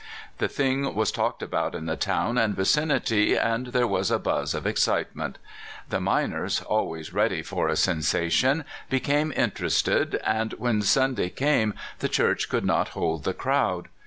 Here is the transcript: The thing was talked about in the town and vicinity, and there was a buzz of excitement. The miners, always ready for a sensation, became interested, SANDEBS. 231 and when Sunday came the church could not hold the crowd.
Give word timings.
The 0.39 0.47
thing 0.47 0.95
was 0.95 1.11
talked 1.11 1.43
about 1.43 1.75
in 1.75 1.85
the 1.85 1.95
town 1.95 2.35
and 2.39 2.55
vicinity, 2.55 3.35
and 3.37 3.67
there 3.67 3.85
was 3.85 4.09
a 4.09 4.17
buzz 4.17 4.55
of 4.55 4.65
excitement. 4.65 5.37
The 5.89 6.01
miners, 6.01 6.61
always 6.63 7.13
ready 7.13 7.43
for 7.43 7.67
a 7.67 7.75
sensation, 7.75 8.65
became 8.89 9.31
interested, 9.35 10.13
SANDEBS. 10.13 10.23
231 10.23 10.41
and 10.41 10.53
when 10.53 10.81
Sunday 10.81 11.29
came 11.29 11.75
the 11.99 12.09
church 12.09 12.49
could 12.49 12.65
not 12.65 12.87
hold 12.97 13.25
the 13.25 13.35
crowd. 13.35 13.89